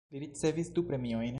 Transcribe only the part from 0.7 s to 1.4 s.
du premiojn.